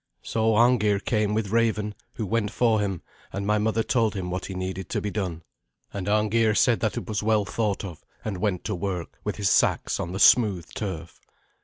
So 0.23 0.55
Arngeir 0.55 0.99
came 0.99 1.35
with 1.35 1.51
Raven, 1.51 1.93
who 2.13 2.25
went 2.25 2.49
for 2.49 2.79
him, 2.79 3.03
and 3.31 3.45
my 3.45 3.59
father 3.59 3.83
told 3.83 4.15
him 4.15 4.31
what 4.31 4.47
he 4.47 4.55
needed 4.55 4.89
to 4.89 4.99
be 4.99 5.11
done; 5.11 5.43
and 5.93 6.09
Arngeir 6.09 6.55
said 6.55 6.79
that 6.79 6.97
it 6.97 7.07
was 7.07 7.21
well 7.21 7.45
thought 7.45 7.85
of, 7.85 8.03
and 8.25 8.39
went 8.39 8.63
to 8.63 8.73
work 8.73 9.19
with 9.23 9.35
his 9.35 9.49
seax 9.49 9.99
on 9.99 10.11
the 10.11 10.17
smooth 10.19 10.65
turf. 10.73 11.21